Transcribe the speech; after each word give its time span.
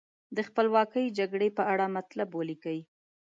د 0.35 0.37
خپلواکۍ 0.47 1.05
جګړې 1.17 1.49
په 1.57 1.63
اړه 1.73 1.85
مطلب 1.97 2.29
ولیکئ. 2.33 2.79